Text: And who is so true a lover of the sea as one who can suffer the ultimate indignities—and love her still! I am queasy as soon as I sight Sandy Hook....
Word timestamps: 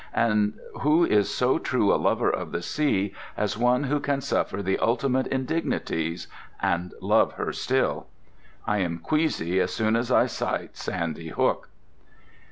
And 0.15 0.53
who 0.79 1.05
is 1.05 1.31
so 1.31 1.59
true 1.59 1.93
a 1.93 1.95
lover 1.95 2.31
of 2.31 2.51
the 2.51 2.63
sea 2.63 3.13
as 3.37 3.55
one 3.55 3.83
who 3.83 3.99
can 3.99 4.19
suffer 4.19 4.63
the 4.63 4.79
ultimate 4.79 5.27
indignities—and 5.27 6.95
love 7.01 7.33
her 7.33 7.53
still! 7.53 8.07
I 8.65 8.79
am 8.79 8.97
queasy 8.97 9.59
as 9.59 9.71
soon 9.71 9.95
as 9.95 10.11
I 10.11 10.25
sight 10.25 10.75
Sandy 10.75 11.27
Hook.... 11.27 11.69